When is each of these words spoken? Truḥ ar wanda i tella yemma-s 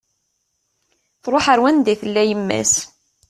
Truḥ 1.23 1.45
ar 1.53 1.59
wanda 1.61 1.89
i 1.93 1.95
tella 2.01 2.23
yemma-s 2.29 2.73